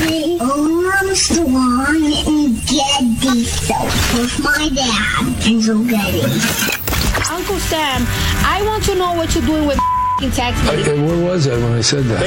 [0.00, 3.84] The Armstrong and Getty Show
[4.18, 6.22] with my dad, Enzo Getty.
[7.30, 8.02] Uncle Sam,
[8.44, 9.78] I want to know what you're doing with
[10.28, 10.82] text me.
[10.82, 12.20] Hey, where was I when I said that?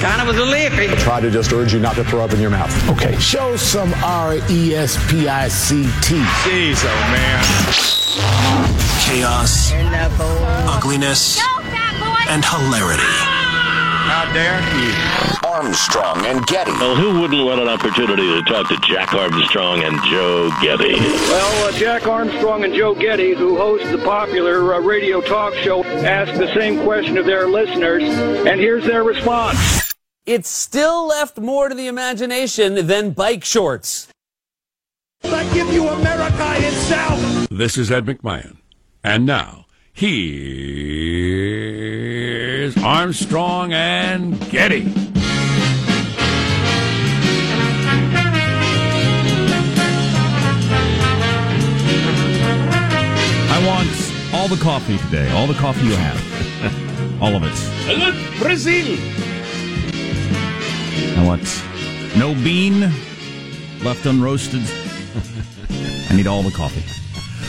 [0.00, 0.86] Kind of was a lippy.
[1.02, 2.70] try to just urge you not to throw up in your mouth.
[2.90, 6.14] Okay, show some R E S P I C T.
[6.44, 7.42] Jeez, oh man.
[9.06, 9.72] chaos,
[10.68, 11.40] ugliness,
[12.28, 13.45] and hilarity.
[14.06, 15.48] How dare you?
[15.48, 16.70] Armstrong and Getty.
[16.72, 20.94] Well, who wouldn't want an opportunity to talk to Jack Armstrong and Joe Getty?
[20.94, 25.84] Well, uh, Jack Armstrong and Joe Getty, who host the popular uh, radio talk show,
[25.84, 29.92] asked the same question of their listeners, and here's their response.
[30.24, 34.08] It's still left more to the imagination than bike shorts.
[35.24, 37.48] I give you America itself.
[37.48, 38.56] This is Ed McMahon.
[39.04, 39.65] And now,
[39.96, 40.36] here's
[42.76, 44.92] Armstrong and Getty.
[53.48, 53.88] I want
[54.34, 55.30] all the coffee today.
[55.30, 56.20] All the coffee you have.
[57.22, 57.54] all of it.
[57.86, 58.98] Hello, Brazil.
[61.18, 61.40] I want
[62.18, 62.80] no bean
[63.82, 64.60] left unroasted.
[66.10, 67.05] I need all the coffee.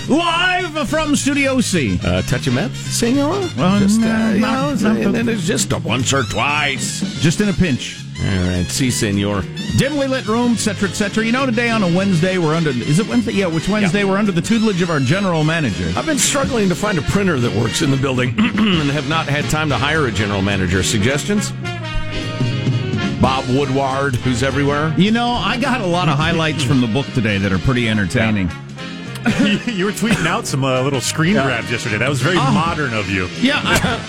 [0.08, 2.00] Live from Studio C.
[2.04, 3.30] Uh, touch of meth, senor?
[3.58, 7.02] Well, just, no, uh, not- know, not and it's just a once or twice.
[7.22, 8.00] Just in a pinch.
[8.20, 9.44] All right, see, senor.
[9.78, 11.26] Dimly lit room, et cetera, et cetera.
[11.26, 12.70] You know, today on a Wednesday, we're under.
[12.70, 13.34] Is it Wednesday?
[13.34, 14.06] Yeah, which Wednesday?
[14.06, 15.92] We're under the tutelage of our general manager.
[15.98, 19.28] I've been struggling to find a printer that works in the building and have not
[19.28, 20.84] had time to hire a general manager.
[20.84, 21.52] Suggestions?
[23.22, 24.94] Bob Woodward, who's everywhere.
[24.98, 27.90] You know, I got a lot of highlights from the book today that are pretty
[27.90, 28.50] entertaining.
[29.68, 31.98] you were tweeting out some uh, little screen grabs yesterday.
[31.98, 33.28] That was very modern of you.
[33.42, 34.00] Yeah, I-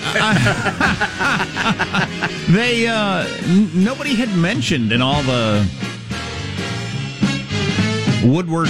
[2.00, 5.66] I- they uh, n- nobody had mentioned in all the
[8.24, 8.68] Woodward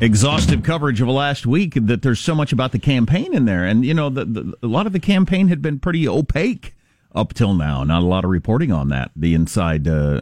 [0.00, 3.84] exhaustive coverage of last week that there's so much about the campaign in there, and
[3.84, 6.74] you know, the, the, a lot of the campaign had been pretty opaque
[7.14, 7.82] up till now.
[7.84, 10.20] Not a lot of reporting on that, the inside uh,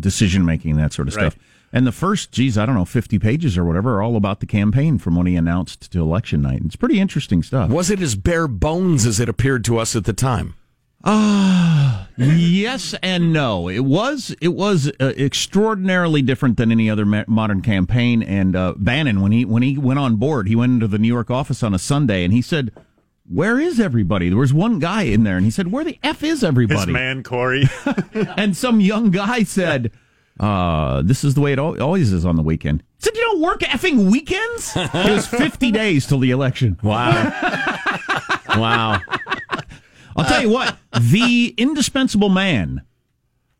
[0.00, 1.32] decision making, that sort of Right.
[1.32, 1.42] stuff.
[1.74, 4.46] And the first, geez, I don't know, 50 pages or whatever, are all about the
[4.46, 6.62] campaign from when he announced to election night.
[6.64, 7.68] It's pretty interesting stuff.
[7.68, 10.54] Was it as bare bones as it appeared to us at the time?
[11.02, 13.68] Ah, yes and no.
[13.68, 18.22] It was it was uh, extraordinarily different than any other ma- modern campaign.
[18.22, 21.08] And uh, Bannon, when he when he went on board, he went into the New
[21.08, 22.70] York office on a Sunday and he said,
[23.28, 26.22] "Where is everybody?" There was one guy in there, and he said, "Where the f
[26.22, 27.64] is His everybody?" man, Corey.
[28.36, 29.90] and some young guy said,
[30.40, 33.60] uh, "This is the way it always is on the weekend." Said, "You don't work
[33.60, 36.78] effing weekends." it was fifty days till the election.
[36.82, 37.10] Wow.
[38.56, 39.00] wow.
[40.16, 42.82] I'll tell you what, the indispensable man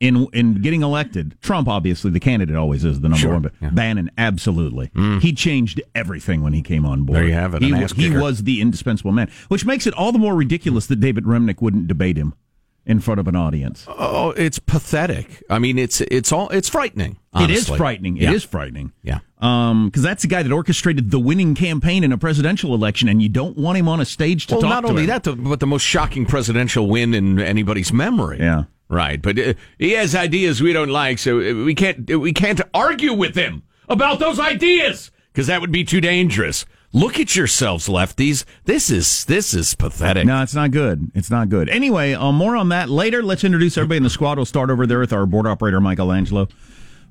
[0.01, 3.53] in in getting elected, Trump obviously the candidate always is the number Sure, one, but
[3.61, 3.71] yeah.
[3.71, 4.91] Bannon absolutely.
[5.21, 7.17] He changed everything when he came on board.
[7.19, 9.87] There you have it, He, an w- ass he was the indispensable man, which makes
[9.87, 12.35] it all the more ridiculous that David Remnick wouldn't debate him
[12.87, 13.87] in front of an audience.
[13.89, 15.43] Oh, it's pathetic.
[15.49, 17.19] I mean, it's it's all it's frightening.
[17.37, 18.17] It is frightening.
[18.17, 18.31] Yeah.
[18.31, 18.93] It is frightening.
[19.03, 19.19] Yeah.
[19.39, 23.21] Um, because that's the guy that orchestrated the winning campaign in a presidential election, and
[23.21, 24.69] you don't want him on a stage to talk about.
[24.69, 25.43] Well, talk not to only him.
[25.43, 28.39] that, but the most shocking presidential win in anybody's memory.
[28.39, 28.65] Yeah.
[28.89, 32.34] Right, but uh, he has ideas we don't like, so uh, we can't uh, we
[32.34, 36.67] can't argue with him about those ideas because that would be too dangerous.
[36.94, 38.44] Look at yourselves, lefties.
[38.66, 40.27] This is this is pathetic.
[40.27, 41.10] No, it's not good.
[41.12, 41.69] It's not good.
[41.69, 43.21] Anyway, uh, more on that later.
[43.21, 44.38] Let's introduce everybody in the squad.
[44.38, 46.47] We'll start over there with our board operator, Michelangelo.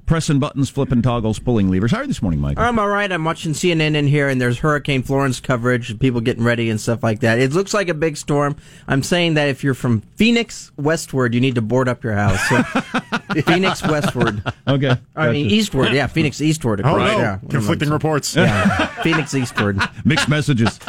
[0.06, 1.92] Pressing buttons, flipping toggles, pulling levers.
[1.92, 2.60] How are you this morning, Mike?
[2.60, 3.10] I'm all right.
[3.10, 7.02] I'm watching CNN in here, and there's Hurricane Florence coverage, people getting ready and stuff
[7.04, 7.40] like that.
[7.40, 8.58] It looks like a big storm.
[8.86, 12.38] I'm saying that if you're from Phoenix westward, you need to board up your house.
[12.50, 12.64] So,
[13.44, 14.44] Phoenix westward.
[14.68, 14.98] Okay.
[15.16, 15.94] I mean eastward.
[15.94, 16.82] Yeah, Phoenix eastward.
[16.82, 17.18] Oh, across, no.
[17.20, 17.40] yeah.
[17.50, 18.36] Conflicting reports.
[18.36, 19.80] Yeah, Phoenix eastward.
[20.06, 20.82] Mixed messages.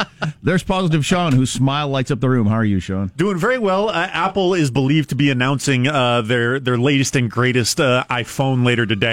[0.43, 2.47] There's positive Sean, whose smile lights up the room.
[2.47, 3.11] How are you, Sean?
[3.15, 3.87] Doing very well.
[3.87, 8.65] Uh, Apple is believed to be announcing uh, their their latest and greatest uh, iPhone
[8.65, 9.04] later today.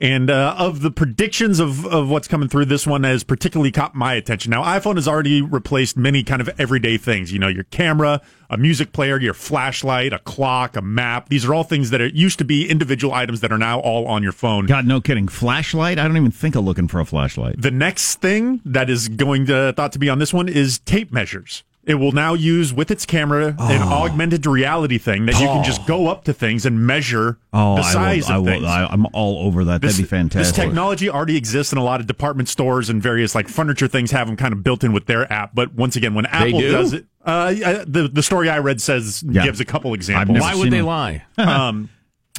[0.00, 3.96] And uh, of the predictions of, of what's coming through, this one has particularly caught
[3.96, 4.50] my attention.
[4.50, 7.32] Now, iPhone has already replaced many kind of everyday things.
[7.32, 11.30] You know, your camera, a music player, your flashlight, a clock, a map.
[11.30, 14.06] These are all things that are, used to be individual items that are now all
[14.06, 14.66] on your phone.
[14.66, 15.26] God, no kidding.
[15.26, 15.98] Flashlight?
[15.98, 17.60] I don't even think of looking for a flashlight.
[17.60, 21.12] The next thing that is going to thought to be on this one is tape
[21.12, 21.64] measures.
[21.88, 24.02] It will now use with its camera an Oh.
[24.04, 27.80] augmented reality thing that you can just go up to things and measure Oh, the
[27.82, 28.64] I size will, I of will, things.
[28.66, 29.80] I, I'm all over that.
[29.80, 30.54] This, That'd be fantastic.
[30.54, 34.10] This technology already exists in a lot of department stores and various like furniture things
[34.10, 35.54] have them kind of built in with their app.
[35.54, 36.70] But once again, when Apple do?
[36.70, 37.52] does it, uh,
[37.86, 39.44] the the story I read says Yeah.
[39.44, 40.38] gives a couple examples.
[40.40, 40.84] Why would they it.
[40.84, 41.24] lie?
[41.38, 41.88] um,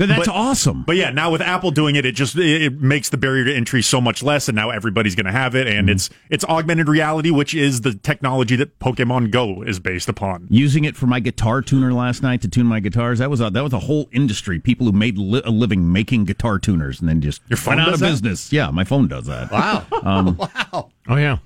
[0.07, 0.83] That's but- awesome.
[0.83, 3.53] But yeah, now with Apple doing it, it just it it makes the barrier to
[3.55, 5.77] entry so much less, and now everybody's going to have it, Mm-hmm.
[5.79, 10.47] and it's it's augmented reality, which is the technology that Pokemon Go is based upon.
[10.49, 13.19] Using it for my guitar tuner last night to tune my guitars.
[13.19, 14.59] That was a, that was a whole industry.
[14.59, 17.87] People who made li- a living making guitar tuners and then just Your phone went
[17.87, 18.09] out of that?
[18.09, 18.51] business.
[18.53, 19.51] Yeah, my phone does that.
[19.51, 19.85] Wow.
[20.03, 20.37] Um,
[20.73, 20.89] wow.
[21.07, 21.37] Oh, yeah.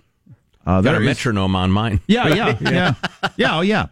[0.66, 2.00] Uh, Got a metronome on mine.
[2.08, 2.94] Yeah, yeah, yeah,
[3.36, 3.58] yeah.
[3.58, 3.88] Oh, yeah.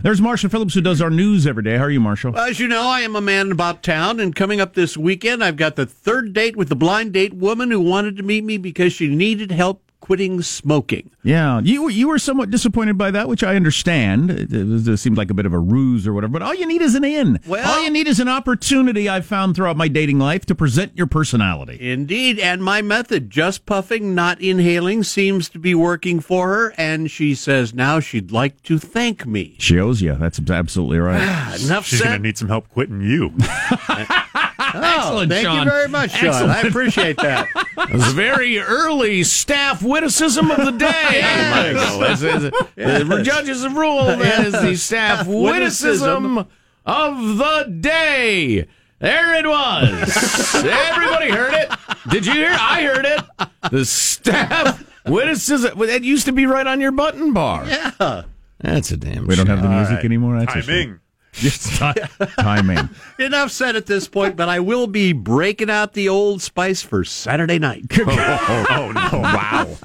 [0.00, 1.76] There's Marshall Phillips who does our news every day.
[1.76, 2.38] How are you, Marshall?
[2.38, 5.56] As you know, I am a man about town, and coming up this weekend, I've
[5.56, 8.92] got the third date with the blind date woman who wanted to meet me because
[8.92, 11.10] she needed help quitting smoking.
[11.22, 14.30] Yeah, you were- you were somewhat disappointed by that, which I understand.
[14.30, 16.32] It, it, it seemed like a bit of a ruse or whatever.
[16.32, 17.40] But all you need is an in.
[17.46, 19.08] Well- all you need is an opportunity.
[19.08, 21.78] I've found throughout my dating life to present your personality.
[21.90, 27.10] Indeed, and my method, just puffing, not inhaling, seems to be working for her, and
[27.10, 29.56] she says now she'd like to thank me.
[29.58, 30.14] She owes you.
[30.14, 31.20] That's absolutely right.
[31.64, 33.32] Enough She's going to need some help quitting you.
[34.74, 35.58] Oh, thank Sean.
[35.64, 36.50] you very much, Sean.
[36.50, 37.48] I appreciate that.
[37.78, 42.04] It was a very early staff witticism of the day, Michael.
[42.04, 42.42] As- as-
[42.76, 46.38] The judges have ruled that is the staff witticism
[46.86, 48.66] of the day.
[49.00, 50.54] There it was.
[50.54, 51.70] Everybody heard it.
[52.10, 52.56] Did you hear?
[52.58, 53.70] I heard it.
[53.70, 55.78] The staff witticism.
[55.78, 57.64] Well, That used to be right on your button bar.
[57.66, 58.22] Yeah.
[58.60, 59.26] That's a damn.
[59.28, 59.76] We don't have the shame.
[59.76, 60.04] music right.
[60.04, 60.38] anymore.
[60.40, 60.84] That's a shame.
[60.86, 61.00] Timing.
[61.32, 61.92] Just ti-
[62.40, 62.88] timing.
[63.18, 67.04] Enough said at this point, but I will be breaking out the old spice for
[67.04, 67.84] Saturday night.
[68.00, 69.18] Oh, oh, no!
[69.20, 69.76] Wow.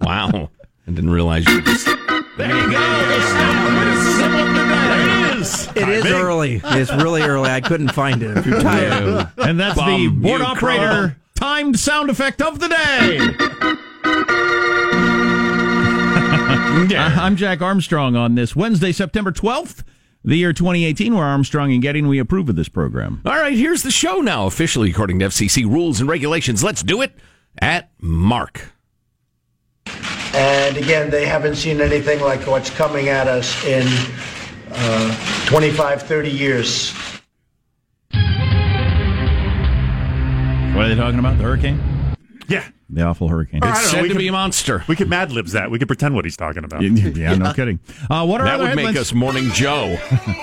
[0.00, 0.50] Wow.
[0.86, 1.60] I didn't realize you.
[1.62, 1.86] Just...
[1.86, 2.78] There you go.
[2.78, 4.88] The staff witticism of the day.
[4.88, 5.68] There it is.
[5.76, 6.60] It is early.
[6.64, 7.50] It's really early.
[7.50, 8.36] I couldn't find it.
[8.36, 9.28] I'm too tired.
[9.38, 11.16] And that's the board operator crumb.
[11.34, 13.18] timed sound effect of the day.
[16.96, 19.84] Uh, I'm Jack Armstrong on this Wednesday, September 12th,
[20.24, 21.14] the year 2018.
[21.14, 23.22] We're Armstrong and Getty, and we approve of this program.
[23.24, 26.62] All right, here's the show now, officially according to FCC rules and regulations.
[26.62, 27.12] Let's do it
[27.58, 28.72] at Mark.
[30.32, 33.86] And again, they haven't seen anything like what's coming at us in
[34.70, 36.92] uh, 25, 30 years.
[40.74, 41.36] What are they talking about?
[41.36, 41.89] The hurricane?
[42.50, 42.64] Yeah.
[42.90, 43.62] The awful hurricane.
[43.62, 44.84] Or I know, Said we to could- be a monster.
[44.88, 45.70] We could Mad Libs that.
[45.70, 46.82] We could pretend what he's talking about.
[46.82, 47.78] Yeah, no kidding.
[48.10, 49.96] Uh, what are That other would make us Morning Joe.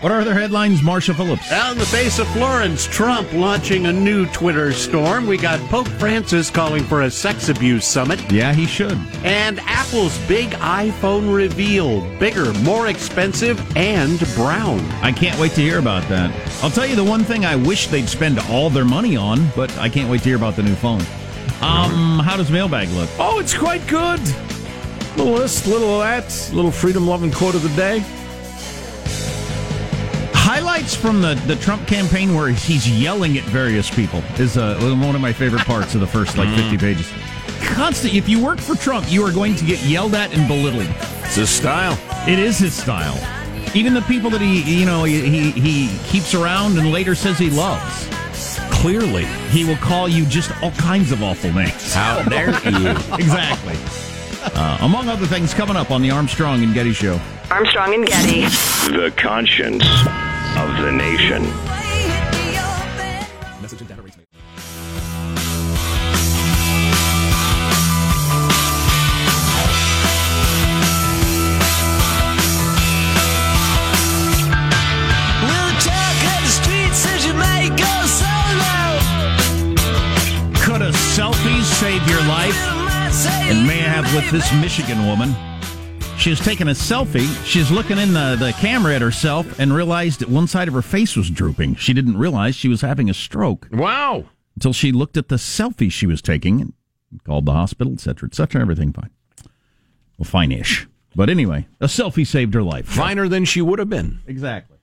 [0.00, 1.50] What are other headlines, Marshall Phillips?
[1.50, 5.26] Out in the face of Florence, Trump launching a new Twitter storm.
[5.26, 8.20] We got Pope Francis calling for a sex abuse summit.
[8.30, 8.96] Yeah, he should.
[9.24, 12.02] And Apple's big iPhone reveal.
[12.20, 14.78] Bigger, more expensive, and brown.
[15.02, 16.30] I can't wait to hear about that.
[16.62, 19.76] I'll tell you the one thing I wish they'd spend all their money on, but
[19.78, 21.02] I can't wait to hear about the new phone.
[21.60, 23.08] Um, how does mailbag look?
[23.18, 24.20] Oh, it's quite good.
[25.16, 28.04] Little this, little that, little freedom loving quote of the day.
[30.32, 35.14] Highlights from the, the Trump campaign where he's yelling at various people is uh, one
[35.14, 37.12] of my favorite parts of the first like 50 pages.
[37.60, 38.14] Constant.
[38.14, 40.86] If you work for Trump, you are going to get yelled at and belittled.
[41.24, 41.98] It's his style.
[42.28, 43.18] It is his style.
[43.74, 47.38] Even the people that he you know he he, he keeps around and later says
[47.38, 48.08] he loves.
[48.80, 51.92] Clearly, he will call you just all kinds of awful names.
[51.94, 52.90] How dare you?
[53.18, 53.74] exactly.
[54.54, 57.20] Uh, among other things, coming up on the Armstrong and Getty Show.
[57.50, 58.42] Armstrong and Getty.
[58.96, 59.82] The conscience
[60.56, 61.42] of the nation.
[83.48, 85.34] And may I have with this Michigan woman?
[86.18, 87.26] She was taking a selfie.
[87.46, 90.82] She's looking in the, the camera at herself and realized that one side of her
[90.82, 91.76] face was drooping.
[91.76, 93.66] She didn't realize she was having a stroke.
[93.72, 94.26] Wow.
[94.56, 96.74] Until she looked at the selfie she was taking and
[97.24, 98.60] called the hospital, et cetera, et cetera.
[98.60, 99.10] Everything fine.
[100.18, 100.86] Well, fine-ish.
[101.16, 102.86] But anyway, a selfie saved her life.
[102.86, 104.20] Finer than she would have been.
[104.26, 104.76] Exactly.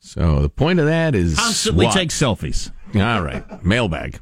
[0.00, 1.94] So the point of that is Constantly what?
[1.94, 2.70] take selfies.
[2.94, 4.20] All right, mailbag.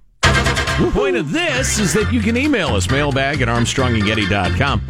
[0.80, 4.82] The point of this is that you can email us, mailbag at armstrongandgetty.com.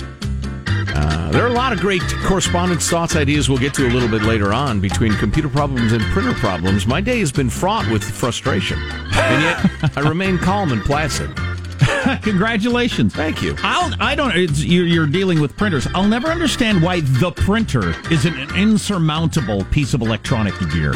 [0.95, 4.09] Uh, there are a lot of great correspondence, thoughts, ideas we'll get to a little
[4.09, 6.87] bit later on between computer problems and printer problems.
[6.87, 11.29] My day has been fraught with frustration, and yet I remain calm and placid.
[12.23, 13.13] Congratulations.
[13.13, 13.57] Thank you.
[13.59, 14.35] I'll, I don't.
[14.37, 15.89] It's, you're, you're dealing with printers.
[15.93, 20.95] I'll never understand why the printer is an insurmountable piece of electronic gear.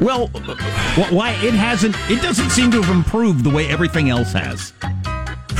[0.00, 0.28] Well,
[1.10, 1.96] why it hasn't?
[2.10, 4.72] It doesn't seem to have improved the way everything else has.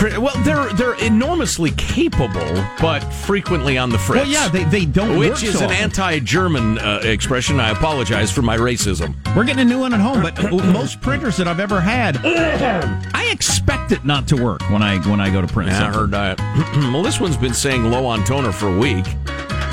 [0.02, 4.24] Well, they're they're enormously capable, but frequently on the fritz.
[4.24, 7.58] Well, yeah, they, they don't which is so an anti-German uh, expression.
[7.58, 9.14] I apologize for my racism.
[9.34, 10.36] We're getting a new one at home, but
[10.66, 15.20] most printers that I've ever had, I expect it not to work when I when
[15.20, 15.70] I go to print.
[15.70, 16.38] Yeah, I heard that.
[16.92, 19.06] well, this one's been saying low on toner for a week.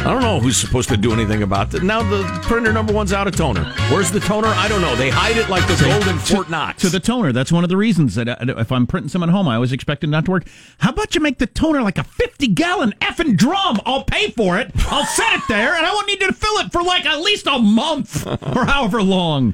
[0.03, 1.83] I don't know who's supposed to do anything about it.
[1.83, 3.63] Now the printer number one's out of toner.
[3.91, 4.47] Where's the toner?
[4.47, 4.95] I don't know.
[4.95, 6.81] They hide it like the golden Fort Knox.
[6.81, 7.31] to the toner.
[7.31, 9.71] That's one of the reasons that uh, if I'm printing some at home, I always
[9.71, 10.47] expect it not to work.
[10.79, 13.79] How about you make the toner like a 50 gallon effing drum?
[13.85, 14.71] I'll pay for it.
[14.87, 17.45] I'll set it there, and I won't need to fill it for like at least
[17.45, 19.53] a month or however long.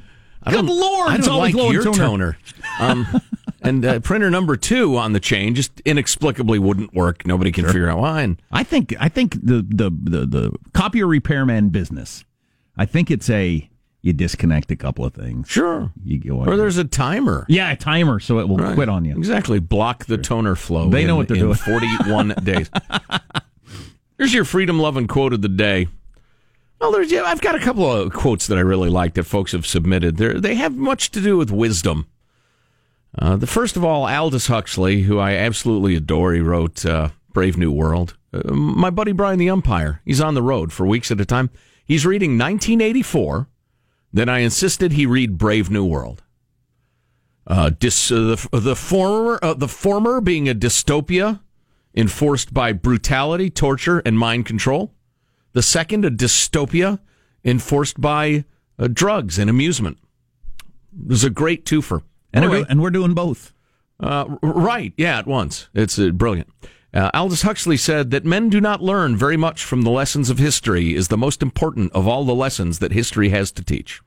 [0.49, 1.97] Good lord, I don't always like your toner.
[1.97, 2.37] toner.
[2.79, 3.21] Um,
[3.67, 7.25] and uh, printer number two on the chain just inexplicably wouldn't work.
[7.27, 8.21] Nobody can figure out why.
[8.23, 12.23] And I think I think the the the, the copier repairman business.
[12.77, 13.69] I think it's a
[14.01, 15.49] you disconnect a couple of things.
[15.49, 17.45] Sure, you go or there's a timer.
[17.49, 18.75] yeah a timer so it will Right.
[18.75, 19.17] quit on you.
[19.17, 19.59] Exactly.
[19.59, 20.89] Block the toner flow.
[20.89, 21.55] They know what they're in doing.
[21.55, 22.69] 41 days.
[24.17, 25.87] Here's your freedom loving quote of the day.
[26.79, 29.51] Well, there's yeah, I've got a couple of quotes that I really like that folks
[29.51, 30.17] have submitted.
[30.17, 32.05] They they have much to do with wisdom.
[33.19, 36.33] Uh, the first of all, Aldous Huxley, who I absolutely adore.
[36.33, 38.15] He wrote uh, Brave New World.
[38.31, 40.01] Uh, my buddy Brian the umpire.
[40.05, 41.49] He's on the road for weeks at a time.
[41.83, 43.47] He's reading 1984.
[44.13, 46.23] Then I insisted he read Brave New World.
[47.47, 51.39] Uh, dis, uh, the, the former the former being a dystopia
[51.95, 54.93] enforced by brutality, torture, and mind control.
[55.53, 56.99] The second, a dystopia
[57.43, 58.43] enforced by
[58.93, 59.97] drugs and amusement.
[61.01, 62.03] It was a great twofer.
[62.33, 63.53] Anyway, we're, and we're doing both.
[63.99, 65.69] uh, right, yeah, at once.
[65.73, 66.49] It's uh, brilliant.
[66.93, 70.37] Uh, Aldous Huxley said that men do not learn very much from the lessons of
[70.39, 74.01] history is the most important of all the lessons that history has to teach.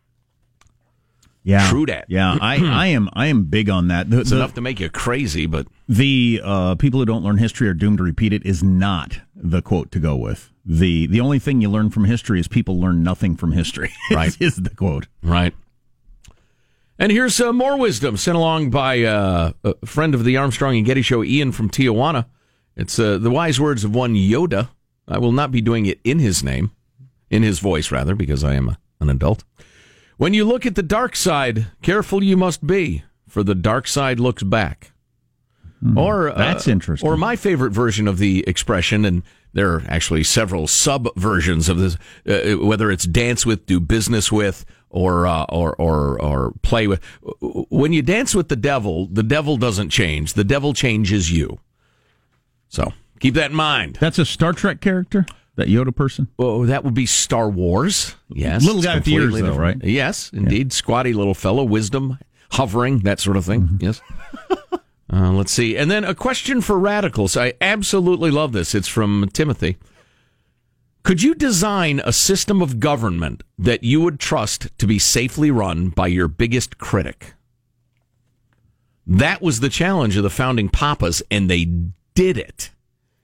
[1.42, 2.04] Yeah, True dat.
[2.08, 4.10] Yeah, I, I am I am big on that.
[4.10, 7.38] The, It's the- enough to make you crazy, but the uh, people who don't learn
[7.38, 10.50] history are doomed to repeat it is not the quote to go with.
[10.66, 13.90] the The only thing you learn from history is people learn nothing from history.
[14.10, 14.36] Right.
[14.40, 15.06] is the quote.
[15.22, 15.54] Right.
[17.00, 20.84] And here's uh, more wisdom sent along by uh, a friend of the Armstrong and
[20.84, 22.26] Getty Show, Ian from Tijuana.
[22.76, 24.68] It's uh, the wise words of one Yoda.
[25.08, 26.72] I will not be doing it in his name,
[27.30, 29.44] in his voice, rather, because I am a, an adult.
[30.18, 34.20] When you look at the dark side, careful you must be, for the dark side
[34.20, 34.92] looks back.
[35.96, 36.36] Or uh.
[36.36, 37.08] That's interesting.
[37.08, 39.22] Or my favorite version of the expression, and
[39.54, 41.96] there are actually several sub versions of this.
[42.28, 47.00] Uh, whether it's dance with, do business with, or uh, or or or play with.
[47.40, 50.34] When you dance with the devil, the devil doesn't change.
[50.34, 51.58] The devil changes you.
[52.68, 53.98] So keep that in mind.
[54.00, 55.26] That's a Star Trek character.
[55.56, 56.28] That Yoda person.
[56.38, 58.14] Oh, that would be Star Wars.
[58.28, 59.76] Yes, Little guy with the ears, though, right?
[59.82, 60.72] Yes, indeed.
[60.72, 62.18] Squatty little fellow, wisdom,
[62.52, 63.78] hovering, that sort of thing.
[63.80, 64.00] Yes.
[65.12, 65.76] Uh, let's see.
[65.76, 67.36] And then a question for radicals.
[67.36, 68.74] I absolutely love this.
[68.76, 69.76] It's from Timothy.
[71.10, 75.88] Could you design a system of government that you would trust to be safely run
[75.88, 77.34] by your biggest critic?
[79.08, 81.64] That was the challenge of the founding papas, and they
[82.14, 82.70] did it,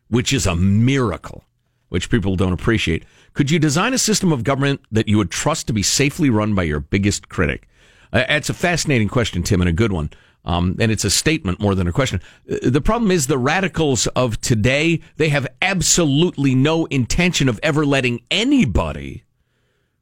[0.09, 1.45] which is a miracle,
[1.89, 3.05] which people don't appreciate.
[3.35, 6.57] Could you design a system of government that you would trust to be safely run
[6.57, 7.69] by your biggest critic?
[8.13, 10.11] Uh, it's a fascinating question, Tim, and a good one.
[10.47, 12.21] Um, and it's a statement more than a question.
[12.49, 17.85] Uh, The problem is the radicals of today, they have absolutely no intention of ever
[17.85, 19.25] letting anybody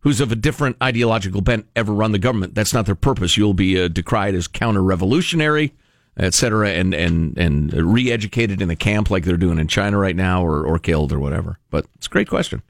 [0.00, 2.54] who's of a different ideological bent ever run the government.
[2.54, 3.38] That's not their purpose.
[3.38, 5.72] You'll be uh, decried as counter-revolutionary,
[6.18, 10.14] et cetera, and, and, and re-educated in the camp like they're doing in China right
[10.14, 11.58] now or, or killed or whatever.
[11.70, 12.62] But it's a great question.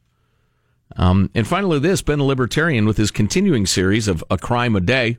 [0.96, 4.80] Um, and finally, this Ben a Libertarian with his continuing series of A Crime a
[4.80, 5.18] Day.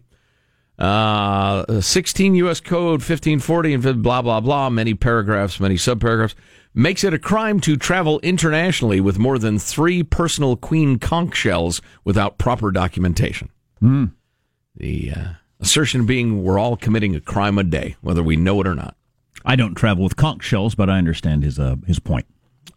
[0.77, 2.59] Uh, 16 U.S.
[2.59, 6.35] Code 1540 and blah, blah, blah, many paragraphs, many subparagraphs,
[6.73, 11.81] makes it a crime to travel internationally with more than three personal queen conch shells
[12.03, 13.49] without proper documentation.
[13.79, 14.05] Hmm.
[14.75, 15.27] The uh,
[15.61, 18.97] assertion being we're all committing a crime a day, whether we know it or not.
[19.45, 22.25] I don't travel with conch shells, but I understand his uh, his point.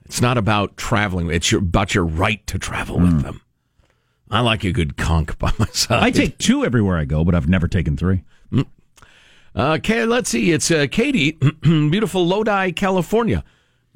[0.04, 3.04] It's not about traveling, it's your, about your right to travel Hmm.
[3.04, 3.40] with them.
[4.30, 6.02] I like a good conch by my side.
[6.02, 8.24] I take two everywhere I go, but I've never taken three.
[9.58, 10.52] Okay, let's see.
[10.52, 11.32] It's uh, Katie,
[11.62, 13.42] beautiful Lodi, California.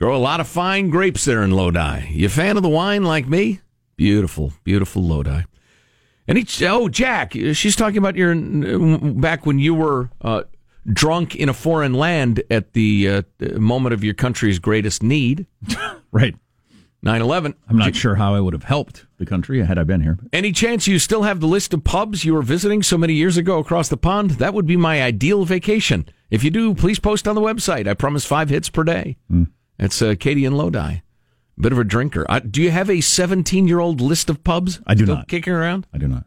[0.01, 2.09] Grow a lot of fine grapes there in Lodi.
[2.11, 3.61] You a fan of the wine like me?
[3.95, 5.43] Beautiful, beautiful Lodi.
[6.27, 10.43] And each oh Jack, she's talking about your back when you were uh,
[10.93, 13.23] drunk in a foreign land at the uh,
[13.59, 15.47] moment of your country's greatest need.
[16.13, 16.35] right.
[17.05, 17.55] 9 11.
[17.69, 20.19] I'm not sure how I would have helped the country had I been here.
[20.33, 23.37] Any chance you still have the list of pubs you were visiting so many years
[23.37, 24.33] ago across the pond?
[24.33, 26.09] That would be my ideal vacation.
[26.31, 27.89] If you do, please post on the website.
[27.89, 29.17] I promise five hits per day.
[29.31, 29.49] Mm.
[29.81, 30.99] It's uh, Katie and Lodi.
[31.59, 32.25] Bit of a drinker.
[32.29, 34.81] Uh, do you have a 17 year old list of pubs?
[34.87, 35.27] I do not.
[35.27, 35.87] Kicking around?
[35.93, 36.25] I do not.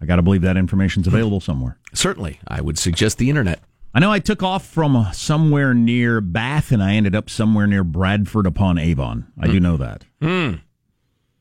[0.00, 1.78] I got to believe that information's available somewhere.
[1.94, 2.38] Certainly.
[2.46, 3.60] I would suggest the internet.
[3.96, 7.66] I know I took off from uh, somewhere near Bath and I ended up somewhere
[7.66, 9.32] near Bradford upon Avon.
[9.40, 10.04] I do know that.
[10.20, 10.56] Hmm.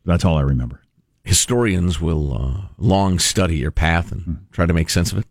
[0.06, 0.82] That's all I remember.
[1.26, 5.26] Historians will uh, long study your path and try to make sense of it.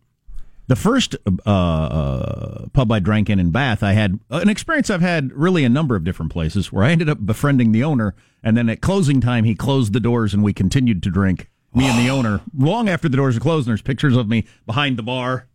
[0.67, 1.17] The first
[1.47, 5.65] uh, uh, pub I drank in in Bath, I had an experience I've had really
[5.65, 8.83] a number of different places where I ended up befriending the owner, and then at
[8.83, 11.49] closing time, he closed the doors and we continued to drink.
[11.75, 14.45] Me and the owner, long after the doors are closed, and there's pictures of me
[14.67, 15.49] behind the bar,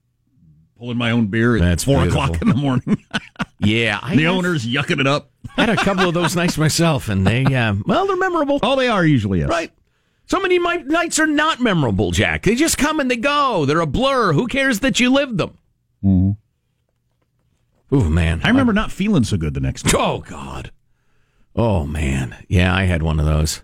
[0.80, 2.24] pulling my own beer at That's four beautiful.
[2.24, 3.04] o'clock in the morning.
[3.62, 5.32] Yeah, I the have- owner's yucking it up.
[5.58, 8.58] I had a couple of those nights myself, and they, uh, well, they're memorable.
[8.64, 9.50] Oh, they are usually, yes.
[9.50, 9.70] Right.
[10.28, 12.44] So many mi- nights are not memorable, Jack.
[12.44, 13.66] They just come and they go.
[13.66, 14.32] They're a blur.
[14.32, 15.58] Who cares that you lived them?
[16.06, 16.32] Mm-hmm.
[17.96, 18.40] Ooh, man.
[18.46, 19.92] I remember not feeling so good the next day.
[19.98, 20.72] Oh God.
[21.56, 22.36] Oh man.
[22.48, 23.62] Yeah, I had one of those.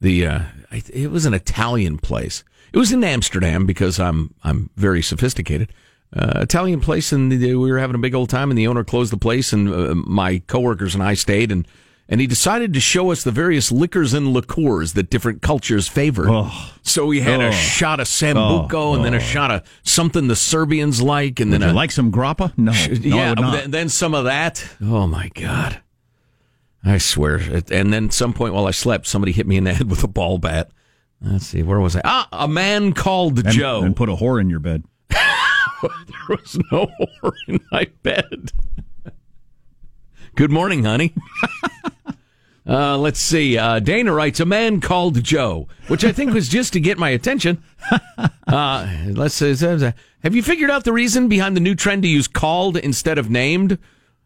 [0.00, 0.40] The uh,
[0.70, 2.44] it was an Italian place.
[2.72, 5.72] It was in Amsterdam because I'm I'm very sophisticated.
[6.14, 8.50] Uh, Italian place, and the, we were having a big old time.
[8.50, 11.50] And the owner closed the place, and uh, my coworkers and I stayed.
[11.50, 11.66] and
[12.08, 16.28] And he decided to show us the various liquors and liqueurs that different cultures favored.
[16.82, 17.48] So we had Oh.
[17.48, 18.94] a shot of sambuca, Oh.
[18.94, 19.20] and then a Oh.
[19.20, 22.52] shot of something the Serbians like, and Would then you a, like some grappa?
[22.58, 23.52] No, no I yeah, would not.
[23.54, 24.62] then, then some of that.
[24.82, 25.80] Oh my god!
[26.84, 27.40] I swear.
[27.70, 30.08] And then some point while I slept, somebody hit me in the head with a
[30.08, 30.70] ball bat.
[31.22, 32.02] Let's see, where was I?
[32.04, 33.80] Ah, a man called and, Joe.
[33.82, 34.82] and put a whore in your bed.
[36.06, 38.52] there was no whore in my bed.
[40.34, 41.14] Good morning, honey.
[42.64, 43.58] Uh, let's see.
[43.58, 47.10] Uh, Dana writes, a man called Joe, which I think was just to get my
[47.10, 47.60] attention.
[48.46, 49.52] Uh, let's say,
[50.22, 53.28] have you figured out the reason behind the new trend to use called instead of
[53.28, 53.78] named?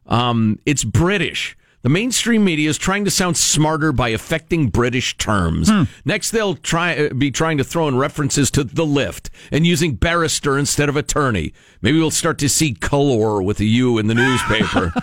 [0.04, 1.56] Um, it's British.
[1.86, 5.70] The mainstream media is trying to sound smarter by affecting British terms.
[6.04, 9.94] Next, they'll try uh, be trying to throw in references to the lift and using
[9.94, 11.52] barrister instead of attorney.
[11.82, 14.92] Maybe we'll start to see color with a U in the newspaper.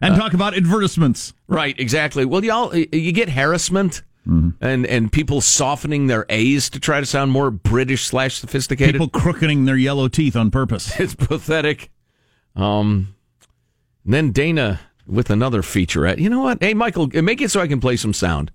[0.00, 1.32] And talk about advertisements.
[1.46, 2.24] Right, exactly.
[2.24, 7.32] Well, y'all, you get harassment and and people softening their A's to try to sound
[7.32, 8.94] more British slash sophisticated.
[8.94, 10.92] People crookening their yellow teeth on purpose.
[11.00, 11.90] It's pathetic.
[12.56, 13.14] Um,
[14.04, 16.18] and then Dana with another featurette.
[16.18, 16.62] You know what?
[16.62, 18.50] Hey, Michael, make it so I can play some sound.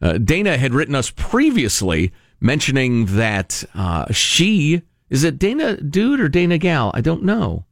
[0.00, 6.28] Uh, Dana had written us previously mentioning that uh, she is it Dana dude or
[6.28, 6.90] Dana gal?
[6.94, 7.66] I don't know.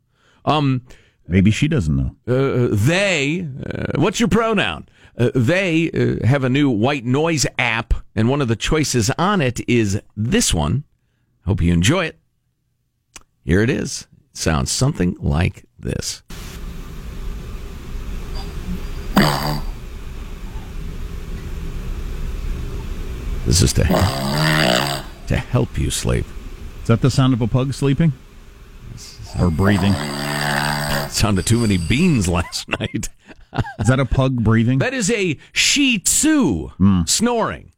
[0.44, 0.82] Um,
[1.26, 2.16] Maybe she doesn't know.
[2.26, 4.88] uh, they, uh, what's your pronoun?
[5.16, 9.40] Uh, they uh, have a new white noise app, and one of the choices on
[9.40, 10.84] it is this one.
[11.46, 12.18] Hope you enjoy it.
[13.44, 14.06] Here it is.
[14.30, 16.22] It sounds something like this.
[23.44, 26.24] This is to to help you sleep.
[26.82, 28.12] Is that the sound of a pug sleeping?
[29.40, 29.94] Or breathing?
[31.10, 33.08] Sounded too many beans last night.
[33.78, 34.78] Is that a pug breathing?
[34.78, 37.02] That is a Shih Tzu hmm.
[37.06, 37.72] snoring.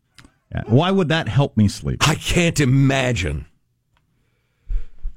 [0.52, 0.62] Yeah.
[0.66, 2.06] Why would that help me sleep?
[2.06, 3.46] I can't imagine.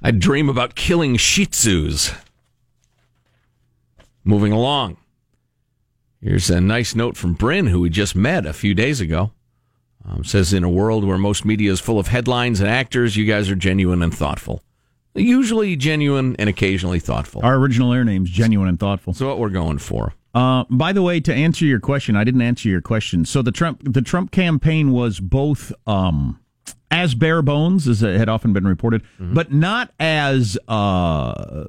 [0.02, 2.16] I dream about killing Shih Tzus.
[4.24, 4.98] Moving along.
[6.22, 9.32] Here's a nice note from Bryn, who we just met a few days ago.
[10.06, 13.26] Um, says, in a world where most media is full of headlines and actors, you
[13.26, 14.64] guys are genuine and thoughtful.
[15.14, 17.42] Usually genuine and occasionally thoughtful.
[17.44, 19.14] Our original air name's genuine and thoughtful.
[19.14, 20.14] So what we're going for.
[20.34, 23.26] Uh, by the way, to answer your question, I didn't answer your question.
[23.26, 26.40] So the Trump the Trump campaign was both um,
[26.92, 31.66] as bare bones as it had often been reported, but not as uh,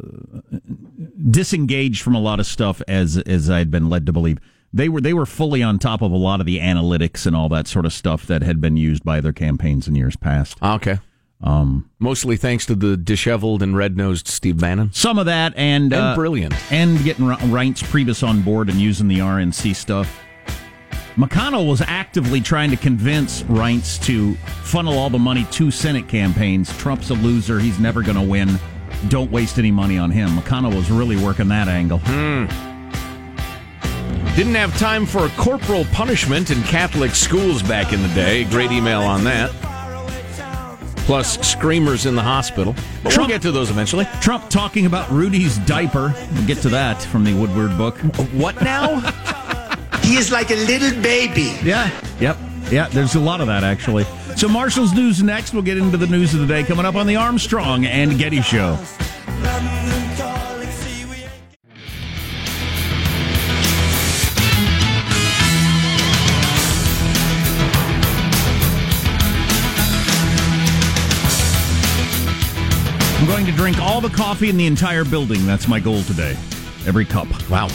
[1.29, 4.39] disengaged from a lot of stuff as as I had been led to believe.
[4.73, 7.49] They were they were fully on top of a lot of the analytics and all
[7.51, 10.59] that sort of stuff that had been used by their campaigns in years past.
[10.63, 10.99] Okay.
[11.41, 14.91] Um, Mostly thanks to the disheveled and red nosed Steve Bannon.
[14.93, 16.53] some of that and And uh, brilliant.
[16.73, 20.21] and getting Re- Reince Priebus on board and using the RNC stuff.
[21.17, 26.77] McConnell was actively trying to convince Reince to funnel all the money to Senate campaigns.
[26.79, 28.59] Trump's a loser; he's never going to win.
[29.09, 30.31] Don't waste any money on him.
[30.31, 32.01] McConnell was really working that angle.
[32.05, 32.47] Hmm.
[34.37, 38.45] Didn't have time for a corporal punishment in Catholic schools back in the day.
[38.45, 39.51] Great email on that.
[41.07, 42.75] plus screamers in the hospital.
[43.03, 44.07] But we'll get to those eventually.
[44.21, 46.15] Trump talking about Rudy's diaper.
[46.35, 47.97] We'll get to that from the Woodward book.
[48.33, 49.01] What now?
[50.03, 51.55] He is like a little baby.
[51.63, 51.91] Yeah.
[52.19, 52.39] Yep.
[52.71, 54.05] Yeah, there's a lot of that actually.
[54.39, 55.53] So Marshall's news next.
[55.53, 58.41] We'll get into the news of the day coming up on the Armstrong and Getty
[58.41, 58.79] show.
[73.17, 75.45] I'm going to drink all the coffee in the entire building.
[75.47, 76.37] That's my goal today.
[76.87, 77.27] Every cup.
[77.51, 77.67] Wow.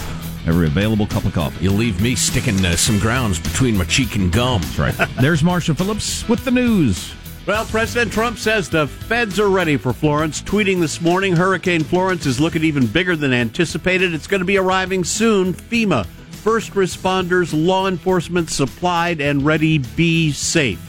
[0.45, 1.63] Every available cup of coffee.
[1.63, 4.61] You'll leave me sticking uh, some grounds between my cheek and gum.
[4.61, 5.09] That's right.
[5.21, 7.13] There's Marshall Phillips with the news.
[7.45, 10.41] Well, President Trump says the feds are ready for Florence.
[10.41, 14.13] Tweeting this morning, Hurricane Florence is looking even bigger than anticipated.
[14.13, 15.53] It's going to be arriving soon.
[15.53, 19.77] FEMA, first responders, law enforcement supplied and ready.
[19.77, 20.79] Be safe.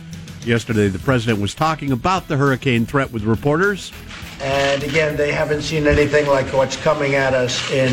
[0.44, 3.92] Yesterday, the president was talking about the hurricane threat with reporters.
[4.40, 7.92] And again, they haven't seen anything like what's coming at us in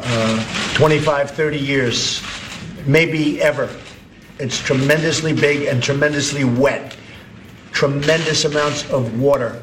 [0.00, 2.22] uh, 25, 30 years,
[2.86, 3.68] maybe ever.
[4.38, 6.96] It's tremendously big and tremendously wet.
[7.72, 9.62] Tremendous amounts of water.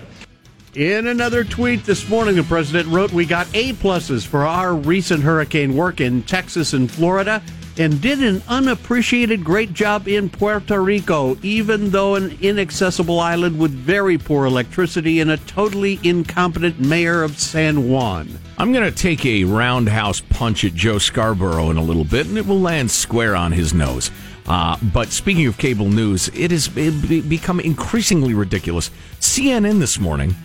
[0.76, 5.22] In another tweet this morning, the president wrote, We got A pluses for our recent
[5.22, 7.44] hurricane work in Texas and Florida
[7.78, 13.72] and did an unappreciated great job in Puerto Rico, even though an inaccessible island with
[13.72, 18.30] very poor electricity and a totally incompetent mayor of San Juan.
[18.58, 22.38] I'm going to take a roundhouse punch at Joe Scarborough in a little bit, and
[22.38, 24.12] it will land square on his nose.
[24.46, 28.92] Uh, but speaking of cable news, it has become increasingly ridiculous.
[29.20, 30.36] CNN this morning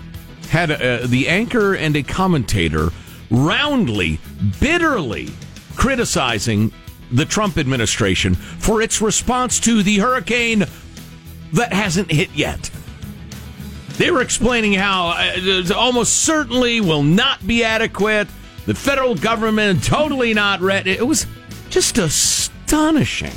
[0.51, 2.91] had uh, the anchor and a commentator
[3.31, 4.19] roundly,
[4.61, 5.29] bitterly
[5.77, 6.73] criticizing
[7.11, 10.65] the Trump administration for its response to the hurricane
[11.53, 12.71] that hasn't hit yet.
[13.97, 18.29] They were explaining how uh, it almost certainly will not be adequate.
[18.67, 20.93] The federal government totally not ready.
[20.93, 21.27] It was
[21.69, 23.33] just astonishing.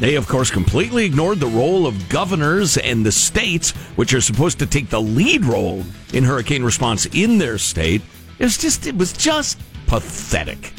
[0.00, 4.58] They, of course, completely ignored the role of governors and the states, which are supposed
[4.60, 8.02] to take the lead role in hurricane response in their state.
[8.38, 10.72] It was just, it was just pathetic.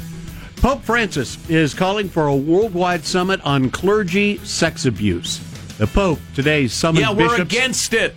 [0.61, 5.39] Pope Francis is calling for a worldwide summit on clergy sex abuse.
[5.77, 7.53] The Pope today summoned Yeah, we're bishops.
[7.53, 8.13] against it.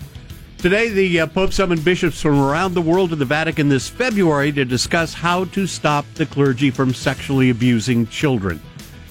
[0.58, 4.50] Today, the uh, Pope summoned bishops from around the world to the Vatican this February
[4.52, 8.60] to discuss how to stop the clergy from sexually abusing children.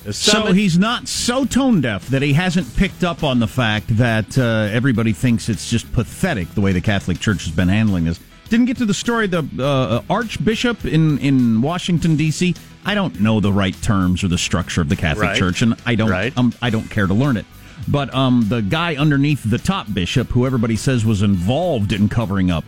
[0.03, 3.95] The So he's not so tone deaf that he hasn't picked up on the fact
[3.97, 8.05] that uh, everybody thinks it's just pathetic the way the Catholic Church has been handling
[8.05, 8.19] this.
[8.49, 9.27] Didn't get to the story.
[9.27, 12.55] The uh, Archbishop in in Washington D.C.
[12.85, 15.37] I don't know the right terms or the structure of the Catholic Right.
[15.37, 16.35] Church, and I don't Right.
[16.37, 17.45] um, I don't care to learn it.
[17.87, 22.51] But um, the guy underneath the top bishop, who everybody says was involved in covering
[22.51, 22.63] up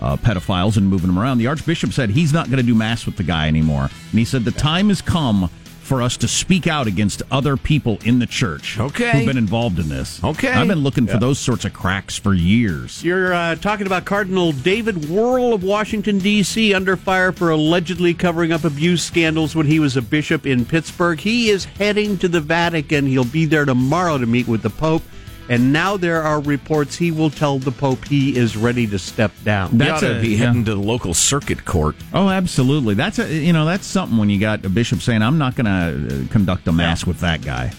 [0.00, 3.06] uh, pedophiles and moving them around, the Archbishop said he's not going to do mass
[3.06, 5.48] with the guy anymore, and he said the time has come
[5.92, 9.10] for us to speak out against other people in the church Okay.
[9.12, 10.24] who've been involved in this.
[10.24, 10.50] Okay.
[10.50, 11.18] I've been looking for Yeah.
[11.18, 13.04] those sorts of cracks for years.
[13.04, 18.52] You're uh, talking about Cardinal David Wuerl of Washington, D.C., under fire for allegedly covering
[18.52, 21.20] up abuse scandals when he was a bishop in Pittsburgh.
[21.20, 23.04] He is heading to the Vatican.
[23.06, 25.02] He'll be there tomorrow to meet with the Pope.
[25.48, 29.32] And now there are reports he will tell the Pope he is ready to step
[29.44, 29.76] down.
[29.76, 30.46] They That's ought to a- be yeah.
[30.46, 31.96] heading to the local circuit court.
[32.14, 32.94] Oh, absolutely.
[32.94, 35.66] That's a you know that's something when you got a bishop saying I'm not going
[35.66, 37.72] to uh, conduct a mass with that guy.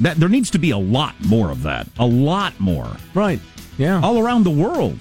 [0.00, 1.86] That there needs to be a lot more of that.
[1.98, 2.88] A lot more.
[3.14, 3.38] Right.
[3.78, 4.00] Yeah.
[4.02, 4.98] All around the world.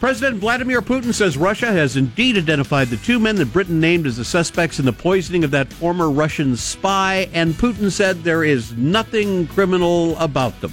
[0.00, 4.16] President Vladimir Putin says Russia has indeed identified the two men that Britain named as
[4.16, 8.72] the suspects in the poisoning of that former Russian spy, and Putin said there is
[8.76, 10.72] nothing criminal about them.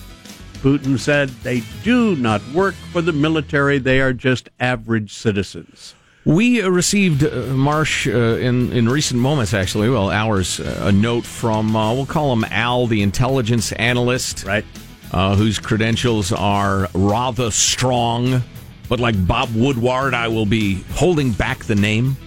[0.55, 5.95] Putin said they do not work for the military, they are just average citizens.
[6.25, 11.23] We received, uh, Marsh, uh, in, in recent moments, actually, well, hours, uh, a note
[11.23, 14.43] from, uh, we'll call him Al, the intelligence analyst.
[14.43, 14.65] Right.
[15.11, 18.43] Uh, whose credentials are rather strong.
[18.89, 22.17] But like Bob Woodward, I will be holding back the name.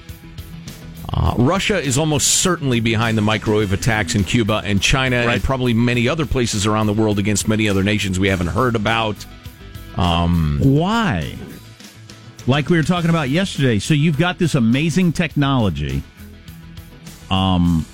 [1.11, 5.73] Uh, Russia is almost certainly behind the microwave attacks in Cuba and China and probably
[5.73, 9.25] many other places around the world against many other nations we haven't heard about.
[9.97, 11.35] Um, Why?
[12.47, 13.79] Like we were talking about yesterday.
[13.79, 16.03] So you've got this amazing technology
[17.31, 17.87] um,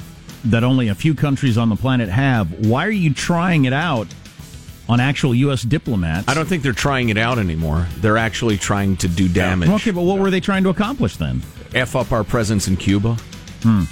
[0.44, 2.66] that only a few countries on the planet have.
[2.66, 4.08] Why are you trying it out
[4.88, 5.62] on actual U.S.
[5.62, 6.28] diplomats?
[6.28, 7.86] I don't think they're trying it out anymore.
[7.98, 9.68] They're actually trying to do damage.
[9.68, 11.42] Okay, but what were they trying to accomplish then?
[11.74, 13.16] F up our presence in Cuba.
[13.62, 13.84] Hmm.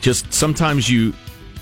[0.00, 1.14] Just sometimes you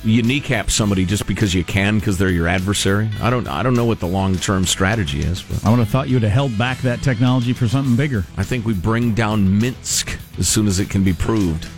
[0.05, 3.09] you kneecap somebody just because you can because they're your adversary.
[3.20, 5.42] I don't I don't know what the long term strategy is.
[5.42, 8.25] But I would have thought you would have held back that technology for something bigger.
[8.37, 11.68] I think we bring down Minsk as soon as it can be proved.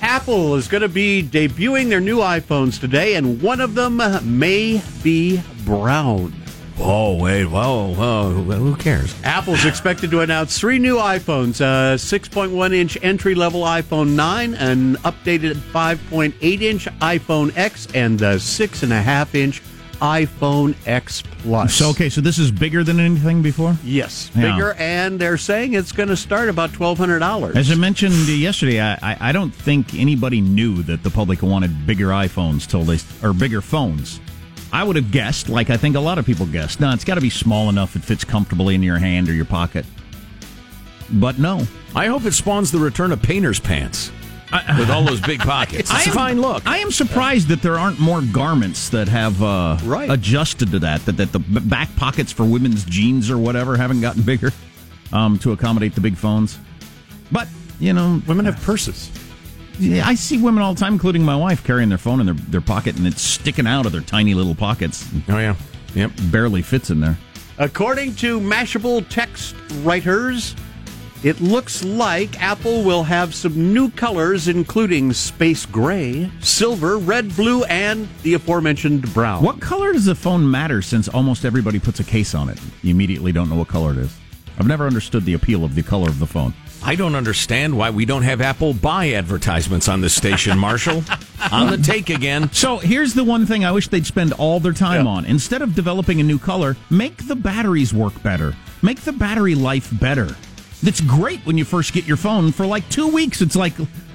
[0.00, 4.00] Apple is going to be debuting their new iPhones today, and one of them
[4.38, 6.41] may be brown.
[6.84, 9.14] Oh wait, whoa, whoa, who cares?
[9.22, 14.54] Apple's expected to announce three new iPhones: uh, a 6.1 inch entry level iPhone 9,
[14.54, 19.62] an updated 5.8 inch iPhone X, and the six and a half inch
[20.00, 21.72] iPhone X Plus.
[21.76, 23.76] So okay, so this is bigger than anything before.
[23.84, 24.52] Yes, Yeah.
[24.52, 27.54] bigger, and they're saying it's going to start about twelve hundred dollars.
[27.54, 31.86] As I mentioned yesterday, I, I, I don't think anybody knew that the public wanted
[31.86, 34.18] bigger iPhones till they or bigger phones.
[34.72, 36.80] I would have guessed, like I think a lot of people guessed.
[36.80, 39.44] No, it's got to be small enough it fits comfortably in your hand or your
[39.44, 39.84] pocket.
[41.12, 44.10] But no, I hope it spawns the return of painter's pants
[44.78, 45.90] with all those big pockets.
[45.90, 46.66] It's a am- fine look.
[46.66, 50.10] I am surprised that there aren't more garments that have uh, Right.
[50.10, 51.04] adjusted to that.
[51.04, 54.52] That that the back pockets for women's jeans or whatever haven't gotten bigger
[55.12, 56.58] um, to accommodate the big phones.
[57.30, 57.46] But
[57.78, 59.10] you know, Women have purses.
[59.82, 62.60] I see women all the time, including my wife, carrying their phone in their, their
[62.60, 65.08] pocket and it's sticking out of their tiny little pockets.
[65.28, 65.56] oh yeah,
[65.94, 66.10] yep.
[66.30, 67.18] Barely fits in there.
[67.58, 70.56] According to Mashable text writers,
[71.22, 77.62] it looks like Apple will have some new colors, including space gray, silver, red, blue,
[77.64, 79.44] and the aforementioned brown.
[79.44, 82.58] What color does the phone matter since almost everybody puts a case on it?
[82.82, 84.18] You immediately don't know what color it is.
[84.58, 86.54] I've never understood the appeal of the color of the phone.
[86.84, 91.04] I don't understand why we don't have Apple buy advertisements on this station, Marshall.
[91.52, 92.52] on the take again.
[92.52, 95.24] So here's the one thing I wish they'd spend all their time on.
[95.24, 98.54] Instead of developing a new color, make the batteries work better.
[98.82, 100.36] Make the battery life better.
[100.82, 102.50] It's great when you first get your phone.
[102.50, 103.74] For like two weeks, it's like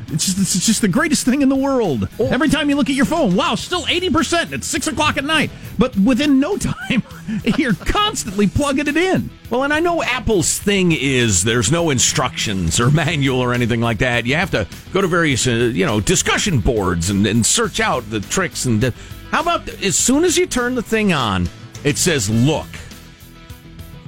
[0.10, 2.08] it's just, it's just the greatest thing in the world.
[2.20, 4.54] Every time you look at your phone, wow, still eighty percent.
[4.54, 7.04] It's six o'clock at night, but within no time,
[7.58, 9.30] you're constantly plugging it in.
[9.50, 14.00] Well, and I know Apple's thing is there's no instructions or manual or anything like
[14.00, 14.26] that.
[14.26, 18.10] You have to go to various, uh, you know, discussion boards and, and search out
[18.10, 18.65] the tricks.
[18.65, 18.93] And the,
[19.32, 21.50] how about as soon as you turn the thing on,
[21.84, 22.67] it says, "Look,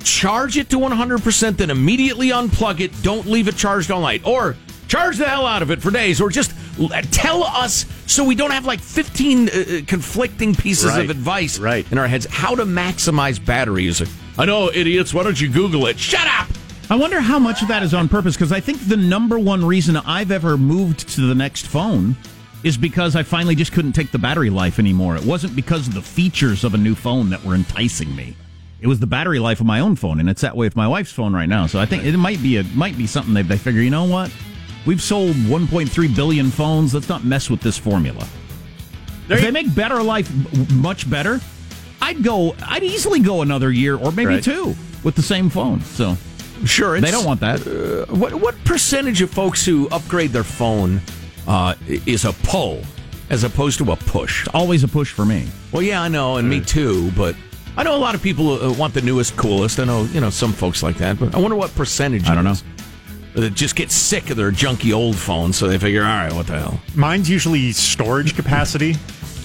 [0.03, 2.91] charge it to 100%, then immediately unplug it.
[3.01, 4.55] Don't leave it charged all night, or
[4.89, 6.51] charge the hell out of it for days, or just
[7.11, 11.03] tell us so we don't have like 15 uh, uh, conflicting pieces Right.
[11.05, 11.89] of advice Right.
[11.91, 14.09] in our heads how to maximize battery usage.
[14.37, 15.13] I know, idiots.
[15.13, 15.99] Why don't you Google it?
[15.99, 16.47] Shut up.
[16.89, 19.63] I wonder how much of that is on purpose because I think the number one
[19.63, 22.15] reason I've ever moved to the next phone
[22.63, 25.15] is because I finally just couldn't take the battery life anymore.
[25.15, 28.35] It wasn't because of the features of a new phone that were enticing me.
[28.81, 30.87] It was the battery life of my own phone, and it's that way with my
[30.87, 31.67] wife's phone right now.
[31.67, 33.81] So I think it might be a might be something they they figure.
[33.81, 34.31] You know what?
[34.85, 36.93] We've sold 1.3 billion phones.
[36.93, 38.25] Let's not mess with this formula.
[39.29, 40.31] if they make better life
[40.71, 41.39] much better,
[42.01, 42.55] I'd go.
[42.65, 44.43] I'd easily go another year or maybe Right.
[44.43, 45.81] two with the same phone.
[45.81, 46.17] So
[46.65, 47.65] Sure, it's, they don't want that.
[47.65, 51.01] Uh, what what percentage of folks who upgrade their phone
[51.47, 52.81] uh, is a pull
[53.29, 54.47] as opposed to a push?
[54.53, 55.47] always a push for me.
[55.71, 57.11] Well, yeah, I know, and me too.
[57.11, 57.35] But
[57.77, 59.79] I know a lot of people uh, want the newest, coolest.
[59.79, 61.19] I know you know some folks like that.
[61.19, 62.27] But I wonder what percentage.
[62.29, 62.63] I don't is.
[63.39, 66.47] That just get sick of their junky old phones, so they figure, all right, what
[66.47, 66.79] the hell?
[66.95, 68.93] Mine's usually storage capacity.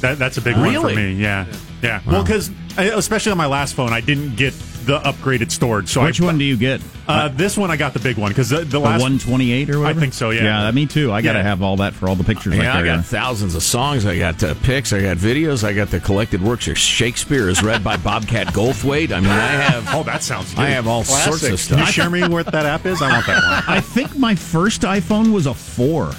[0.01, 0.95] That, that's a big one Really?
[0.95, 1.13] for me.
[1.15, 1.57] Yeah, yeah.
[1.85, 4.53] Yeah, well, because especially on my last phone, I didn't get
[4.87, 5.89] the upgraded storage.
[5.89, 6.81] So Which I, one do you get?
[7.09, 9.81] Uh, this one I got the big one because the, the The last 128 or
[9.81, 9.99] whatever?
[9.99, 10.43] I think so, yeah.
[10.65, 11.11] Yeah, me too.
[11.11, 11.45] I got to Yeah.
[11.45, 12.55] have all that for all the pictures.
[12.55, 12.89] Yeah, I I carry.
[12.89, 14.05] got thousands of songs.
[14.05, 14.93] I got uh, pics.
[14.93, 15.65] I got videos.
[15.65, 19.11] I got the collected works of Shakespeare as read by Bobcat Goldthwait.
[19.11, 19.87] I mean, I have.
[19.95, 20.61] Oh, that sounds good.
[20.61, 21.79] I have all sorts of stuff.
[21.79, 23.01] Can you share me what that app is?
[23.01, 23.77] I want that one.
[23.77, 26.13] I think my first iPhone was a four.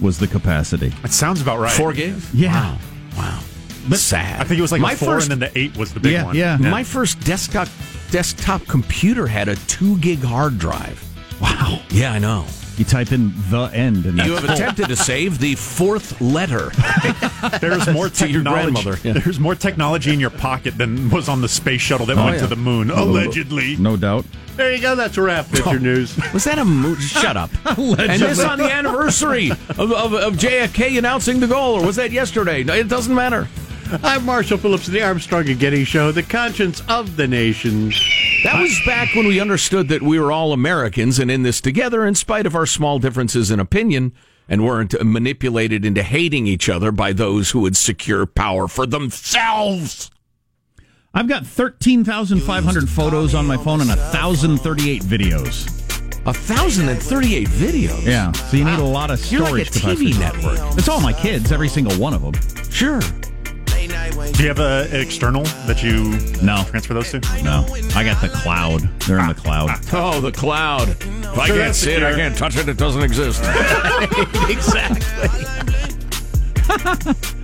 [0.00, 0.92] Was the capacity?
[1.02, 1.72] It sounds about right.
[1.72, 2.32] Four gigs?
[2.34, 2.76] Yeah.
[3.16, 3.40] Wow.
[3.88, 4.40] But Sad.
[4.40, 6.00] I think it was like my a four, first, and then the eight was the
[6.00, 6.36] big Yeah, one.
[6.36, 6.56] yeah.
[6.56, 7.68] My first desktop
[8.10, 11.02] desktop computer had a two gig hard drive.
[11.40, 11.80] Wow.
[11.90, 12.46] Yeah, I know.
[12.76, 16.72] You type in the end, and You that's have attempted to save the fourth letter.
[17.60, 18.72] There's more To your technology.
[18.82, 19.12] grandmother, yeah.
[19.12, 22.30] There's more technology in your pocket than was on the space shuttle that oh, went
[22.30, 22.40] Oh, yeah.
[22.42, 23.76] to the moon, allegedly.
[23.76, 24.24] no doubt.
[24.56, 24.96] There you go.
[24.96, 25.46] That's a wrap.
[25.46, 26.16] That's your news.
[26.32, 27.50] Was that a mo- shut up?
[27.66, 32.12] and this on the anniversary of, of, of JFK announcing the goal, or was that
[32.12, 32.62] yesterday?
[32.62, 33.48] No, It doesn't matter.
[34.02, 37.90] I'm Marshall Phillips of the Armstrong and Getty Show, the conscience of the nation.
[38.42, 42.06] That was back when we understood that we were all Americans and in this together,
[42.06, 44.12] in spite of our small differences in opinion,
[44.48, 50.10] and weren't manipulated into hating each other by those who would secure power for themselves.
[51.12, 55.80] I've got 13,500 photos on my phone and 1,038 videos.
[56.26, 58.02] A thousand and thirty-eight videos.
[58.02, 60.48] Yeah, so you need a lot of storage You're storage like a TV capacity.
[60.48, 60.78] network.
[60.78, 62.32] It's all my kids, every single one of them.
[62.70, 63.00] Sure.
[64.32, 66.10] Do you have a, an external that you
[66.42, 66.64] No.
[66.68, 67.20] transfer those to?
[67.42, 68.80] No, I got the cloud.
[69.02, 69.70] They're in the cloud.
[69.92, 70.88] Oh, the cloud.
[70.88, 72.68] If I can't that's see it, I can't touch it.
[72.68, 73.42] It doesn't exist.
[74.48, 75.00] exactly.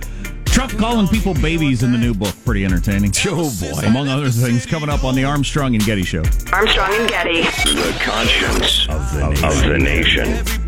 [0.45, 2.35] Trump calling people babies in the new book.
[2.43, 3.13] Pretty entertaining.
[3.27, 3.79] Oh, boy.
[3.87, 6.23] Among other things, coming up on the Armstrong and Getty Show.
[6.51, 7.41] Armstrong and Getty.
[7.43, 9.45] The conscience of the nation.
[9.45, 10.60] Of the nation.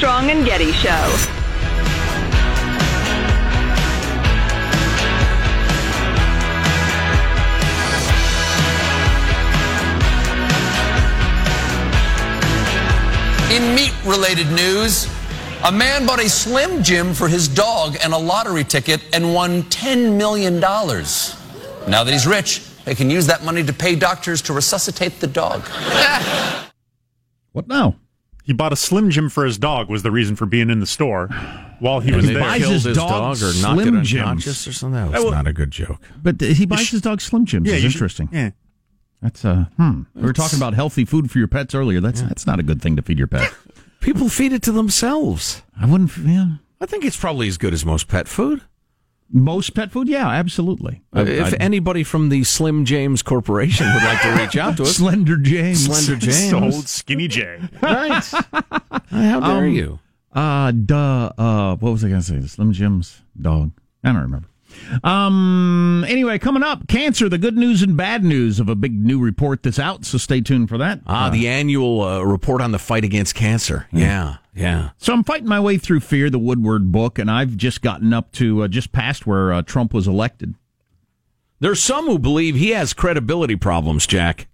[0.00, 0.90] Armstrong and Getty Show.
[13.50, 15.08] In meat related news,
[15.64, 19.64] a man bought a Slim Jim for his dog and a lottery ticket and won
[19.64, 20.60] $10 million.
[20.60, 25.26] Now that he's rich, they can use that money to pay doctors to resuscitate the
[25.26, 25.68] dog.
[27.52, 27.96] What now?
[28.48, 29.90] He bought a Slim Jim for his dog.
[29.90, 31.28] Was the reason for being in the store
[31.80, 32.42] while he When was they there.
[32.42, 34.66] buys his his dog dog or knocked it Slim unconscious Jims.
[34.66, 35.00] or something.
[35.02, 36.00] That was well- not a good joke.
[36.22, 37.68] But he buys his dog Slim Jims.
[37.68, 38.28] Yeah, it's you should- interesting.
[38.32, 38.50] yeah.
[39.20, 40.02] That's uh, hmm.
[40.14, 42.00] We were talking about healthy food for your pets earlier.
[42.00, 43.52] That's that's not a good thing to feed your pet.
[44.00, 45.62] People feed it to themselves.
[45.78, 46.16] I wouldn't.
[46.18, 46.46] Yeah,
[46.80, 48.62] I think it's probably as good as most pet food.
[49.30, 50.08] Most pet food.
[50.08, 51.02] Yeah, absolutely.
[51.14, 54.82] Uh, if I'd- anybody from the Slim James Corporation would like to reach out to
[54.84, 56.52] us, Slender James, Slender James.
[56.52, 57.58] old Skinny J.
[57.82, 58.24] right?
[59.10, 59.98] How dare Um, you?
[60.32, 61.30] Uh, duh.
[61.38, 62.46] Uh, what was I going to say?
[62.46, 63.72] Slim Jim's dog.
[64.04, 64.47] I don't remember.
[65.04, 66.04] Um.
[66.08, 67.28] Anyway, coming up, cancer.
[67.28, 70.04] The good news and bad news of a big new report that's out.
[70.04, 71.00] So stay tuned for that.
[71.06, 73.86] Ah, Uh, the annual uh, report on the fight against cancer.
[73.92, 74.90] Yeah, yeah.
[74.98, 78.32] So I'm fighting my way through Fear the Woodward book, and I've just gotten up
[78.32, 80.54] to uh, just past where uh, Trump was elected.
[81.60, 84.46] There's some who believe he has credibility problems, Jack.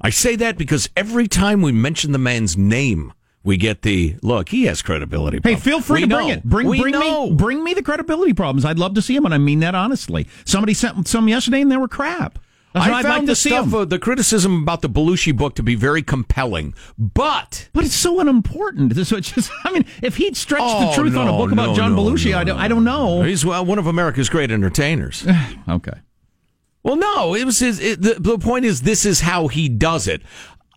[0.00, 3.12] I say that because every time we mention the man's name,
[3.46, 4.48] we get the look.
[4.50, 5.38] He has credibility.
[5.42, 6.34] Hey, feel free We to bring know.
[6.34, 6.44] it.
[6.44, 7.30] Bring We bring know.
[7.30, 8.64] me bring me the credibility problems.
[8.64, 10.26] I'd love to see them, and I mean that honestly.
[10.44, 12.38] Somebody sent some yesterday, and they were crap.
[12.74, 15.62] That's I found like the to see uh, the criticism about the Belushi book to
[15.62, 18.94] be very compelling, but But it's so unimportant.
[19.06, 21.52] So it's just, I mean, if he'd stretched Oh, the truth on a no, book
[21.52, 23.22] about no, John no, Belushi, no, I, don't, no, I don't know.
[23.22, 25.26] he's well, one of America's great entertainers.
[25.68, 26.00] okay.
[26.82, 27.80] Well, no, it was his.
[27.80, 30.22] It, the, the point is, this is how he does it.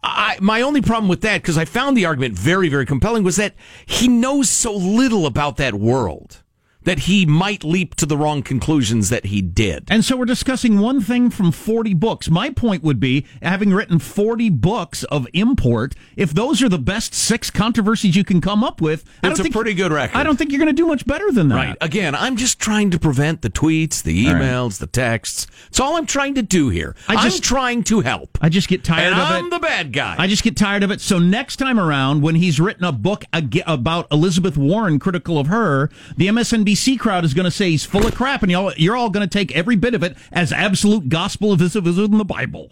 [0.01, 3.35] I, my only problem with that, because I found the argument very, very compelling, was
[3.35, 6.41] that he knows so little about that world
[6.89, 9.85] that he might leap to the wrong conclusions that he did.
[9.91, 12.31] And so we're discussing one thing from 40 books.
[12.31, 17.13] My point would be, having written 40 books of import, if those are the best
[17.13, 20.17] six controversies you can come up with, I It's don't a think, pretty good record.
[20.17, 21.55] I don't think you're going to do much better than that.
[21.55, 21.77] Right.
[21.79, 24.41] Again, I'm just trying to prevent the tweets, the All right.
[24.41, 25.45] emails, the texts.
[25.67, 26.95] It's all I'm trying to do here.
[27.07, 28.35] I am trying to help.
[28.41, 29.21] I just get tired of it.
[29.21, 29.49] and of I'm it.
[29.51, 30.15] the bad guy.
[30.17, 31.01] I just get tired of it.
[31.01, 33.25] So next time around, when he's written a book
[33.67, 38.05] about Elizabeth Warren, critical of her, the MSNBC crowd is going to say he's full
[38.05, 41.09] of crap, and y'all, you're all going to take every bit of it as absolute
[41.09, 42.71] gospel of his of his in the Bible.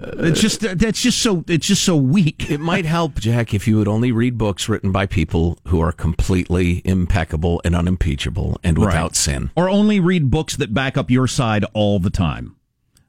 [0.00, 2.50] It's just that's just so it's just so weak.
[2.50, 5.92] It might help, Jack, if you would only read books written by people who are
[5.92, 9.16] completely impeccable and unimpeachable and without Right.
[9.16, 9.50] sin.
[9.56, 12.56] or only read books that back up your side all the time.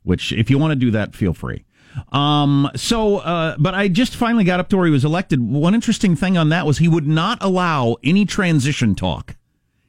[0.04, 1.66] Which, if you want to do that, feel free.
[2.12, 5.42] Um, so, uh, but I just finally got up to where he was elected.
[5.42, 9.36] One interesting thing on that was he would not allow any transition talk.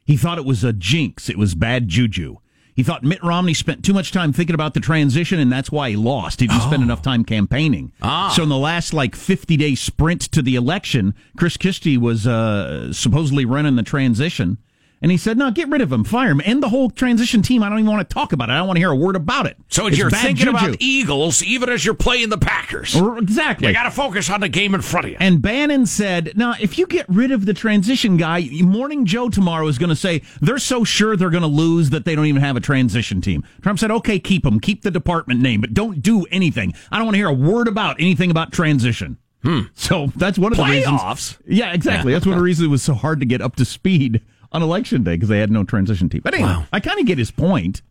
[0.05, 1.29] He thought it was a jinx.
[1.29, 2.37] It was bad juju.
[2.75, 5.91] He thought Mitt Romney spent too much time thinking about the transition, and that's why
[5.91, 6.41] he lost.
[6.41, 7.93] He didn't spend enough time campaigning.
[8.01, 8.33] Ah.
[8.35, 12.91] So in the last like 50 day sprint to the election, Chris Christie was uh,
[12.91, 14.57] supposedly running the transition.
[15.01, 17.61] And he said, no, get rid of him, fire him, end the whole transition team.
[17.61, 18.53] I don't even want to talk about it.
[18.53, 19.57] I don't want to hear a word about it.
[19.69, 20.49] So It's you're thinking juju.
[20.51, 22.95] about Eagles even as you're playing the Packers.
[22.95, 23.67] Exactly.
[23.67, 25.17] You got to focus on the game in front of you.
[25.19, 29.67] And Bannon said, now, if you get rid of the transition guy, Morning Joe tomorrow
[29.67, 32.41] is going to say they're so sure they're going to lose that they don't even
[32.41, 33.43] have a transition team.
[33.61, 36.73] Trump said, okay, keep them, keep the department name, but don't do anything.
[36.91, 39.17] I don't want to hear a word about anything about transition.
[39.43, 39.61] Hmm.
[39.75, 40.99] So that's one of the reasons.
[40.99, 41.37] Playoffs?
[41.45, 42.13] Yeah, exactly.
[42.13, 44.21] That's one of the reasons it was so hard to get up to speed
[44.55, 46.21] on election day because they had no transition team.
[46.23, 47.81] But anyway, I kind of get his point.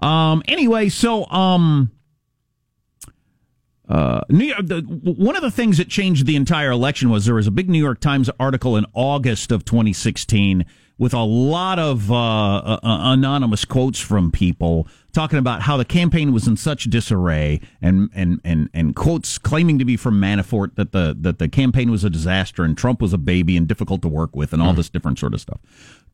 [0.00, 0.42] Um.
[0.46, 1.90] Anyway, so um.
[3.88, 7.36] Uh, New York, the, one of the things that changed the entire election was there
[7.36, 10.66] was a big New York Times article in August of 2016
[10.98, 16.32] with a lot of uh, uh, anonymous quotes from people talking about how the campaign
[16.32, 20.92] was in such disarray, and and and and quotes claiming to be from Manafort that
[20.92, 24.08] the that the campaign was a disaster and Trump was a baby and difficult to
[24.08, 25.60] work with, and all this different sort of stuff.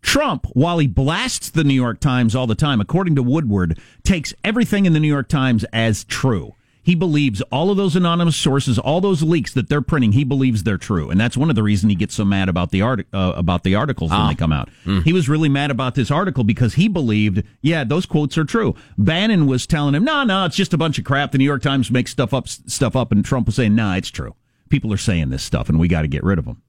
[0.03, 4.35] Trump, while he blasts the New York Times all the time, according to Woodward, takes
[4.45, 6.55] everything in the New York Times as true.
[6.85, 10.62] He believes all of those anonymous sources, all those leaks that they're printing, he believes
[10.64, 13.07] they're true, and that's one of the reasons he gets so mad about the art
[13.12, 14.28] uh, about the articles when Ah.
[14.28, 14.68] they come out.
[15.05, 18.74] He was really mad about this article because he believed, yeah, those quotes are true.
[18.99, 21.32] Bannon was telling him, no, no, it's just a bunch of crap.
[21.32, 24.11] The New York Times makes stuff up, stuff up, and Trump was saying, nah, it's
[24.11, 24.35] true.
[24.68, 26.61] People are saying this stuff, and we got to get rid of them.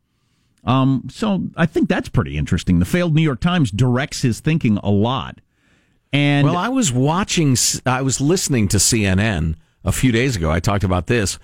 [0.64, 2.80] Um, so I think that's pretty interesting.
[2.80, 5.42] The failed New York Times directs his thinking a lot.
[6.14, 9.56] And well, I was watching, I was listening to CNN
[9.86, 10.52] a few days ago.
[10.52, 11.40] I talked about this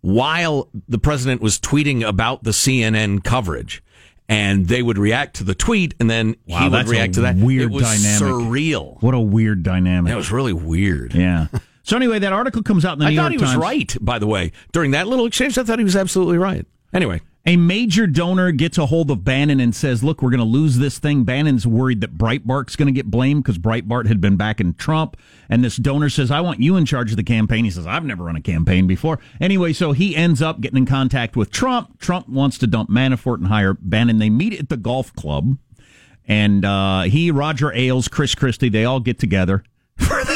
[0.00, 3.82] while the president was tweeting about the CNN coverage.
[4.28, 7.36] And they would react to the tweet, and then Wow, he would react to that.
[7.36, 8.22] weird it was dynamic.
[8.22, 9.02] surreal.
[9.02, 10.08] What a weird dynamic.
[10.10, 11.12] That was really weird.
[11.12, 11.48] Yeah.
[11.82, 14.18] So anyway, that article comes out in the I New thought he was right, by
[14.20, 14.52] the way.
[14.72, 16.64] During that little exchange, I thought he was absolutely right.
[16.94, 17.20] Anyway.
[17.44, 20.78] A major donor gets a hold of Bannon and says, "Look, we're going to lose
[20.78, 24.74] this thing." Bannon's worried that Breitbart's going to get blamed because Breitbart had been backing
[24.74, 25.16] Trump,
[25.48, 28.04] and this donor says, "I want you in charge of the campaign." He says, "I've
[28.04, 31.98] never run a campaign before." Anyway, so he ends up getting in contact with Trump.
[31.98, 34.20] Trump wants to dump Manafort and hire Bannon.
[34.20, 35.56] They meet at the golf club,
[36.28, 39.64] and uh, he, Roger Ailes, Chris Christie, they all get together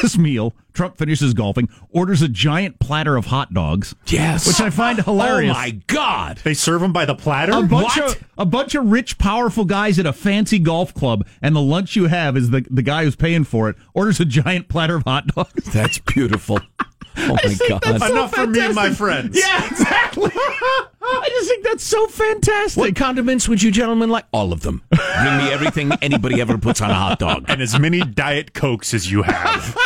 [0.03, 0.55] this meal.
[0.73, 3.95] Trump finishes golfing, orders a giant platter of hot dogs.
[4.07, 4.47] Yes.
[4.47, 5.57] which I find oh hilarious.
[5.57, 6.39] Oh, my God.
[6.45, 7.53] They serve them by the platter.
[7.53, 11.57] A bunch of a bunch of rich, powerful guys at a fancy golf club, and
[11.57, 14.69] the lunch you have is the the guy who's paying for it orders a giant
[14.69, 15.65] platter of hot dogs.
[15.73, 16.61] That's beautiful.
[17.19, 17.83] Oh my God.
[17.83, 19.39] that's so Enough for me and my friends.
[19.39, 20.31] Yeah, exactly.
[20.35, 22.81] I just think that's so fantastic.
[22.81, 24.27] What condiments would you gentlemen like?
[24.33, 24.83] All of them.
[24.91, 27.47] Bring me everything anybody ever puts on a hot dog.
[27.49, 29.77] And as many Diet Cokes as you have.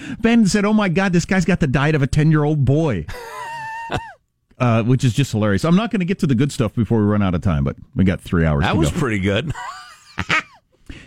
[0.20, 2.64] Ben said, "Oh my God, this guy's got the diet of a ten year old
[2.64, 3.06] boy."
[4.58, 5.64] Uh, which is just hilarious.
[5.64, 7.64] I'm not going to get to the good stuff before we run out of time,
[7.64, 8.62] but we got three hours.
[8.62, 8.98] That to was go.
[8.98, 9.54] pretty good.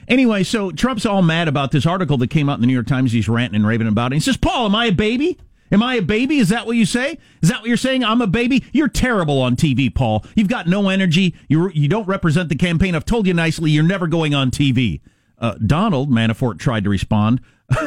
[0.08, 2.88] Anyway, so Trump's all mad about this article that came out in the New York
[2.88, 3.12] Times.
[3.12, 4.16] He's ranting and raving about it.
[4.16, 5.38] He says, Paul, am I a baby?
[5.74, 6.38] Am I a baby?
[6.38, 7.18] Is that what you say?
[7.42, 8.04] Is that what you're saying?
[8.04, 8.64] I'm a baby?
[8.72, 10.24] You're terrible on TV, Paul.
[10.36, 11.34] You've got no energy.
[11.48, 12.94] You you don't represent the campaign.
[12.94, 15.02] I've told you nicely, you're never going on TV.
[15.40, 17.42] Uh, Donald Manafort tried to respond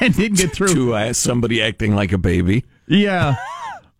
[0.00, 0.68] and didn't get through.
[0.74, 2.64] to uh, somebody acting like a baby.
[2.86, 3.34] Yeah.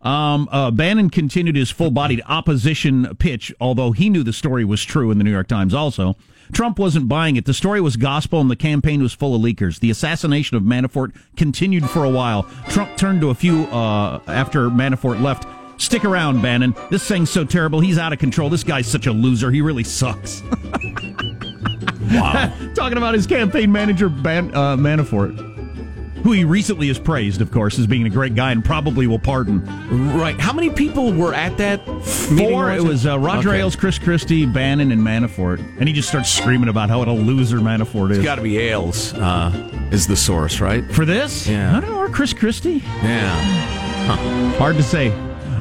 [0.01, 4.83] Um, uh, Bannon continued his full bodied opposition pitch, although he knew the story was
[4.83, 6.15] true in the New York Times also.
[6.53, 7.45] Trump wasn't buying it.
[7.45, 9.79] The story was gospel and the campaign was full of leakers.
[9.79, 12.43] The assassination of Manafort continued for a while.
[12.69, 15.47] Trump turned to a few uh, after Manafort left.
[15.81, 16.73] Stick around, Bannon.
[16.89, 17.81] This thing's so terrible.
[17.81, 18.49] He's out of control.
[18.49, 19.51] This guy's such a loser.
[19.51, 20.41] He really sucks.
[22.11, 22.53] Wow.
[22.75, 25.35] Talking about his campaign manager, Ban- uh, Manafort,
[26.25, 29.19] who he recently has praised, of course, as being a great guy and probably will
[29.19, 29.63] pardon.
[30.17, 30.37] right.
[30.39, 31.85] How many people were at that?
[32.03, 32.71] Four.
[32.71, 33.59] It was uh, Roger Okay.
[33.59, 37.11] Ailes, Chris Christie, Bannon, and Manafort, and he just starts screaming about how what a
[37.11, 38.17] loser Manafort is.
[38.17, 39.51] It's got to be Ailes uh,
[39.91, 40.83] is the source, right?
[40.91, 41.77] For this, Yeah.
[41.77, 42.81] I don't know, or Chris Christie.
[43.03, 44.55] Yeah.
[44.57, 45.09] Hard to say.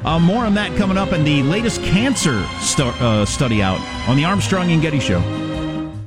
[0.05, 4.17] Uh, more on that coming up in the latest cancer stu- uh, study out on
[4.17, 5.21] the Armstrong and Getty Show.